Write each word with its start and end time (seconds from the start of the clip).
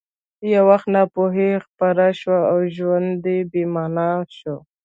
یو 0.53 0.63
وخت 0.71 0.87
ناپوهي 0.95 1.49
خپره 1.65 2.05
شوه 2.19 2.39
او 2.51 2.57
ژوند 2.75 3.15
بې 3.51 3.63
مانا 3.73 4.11
شو 4.37 4.55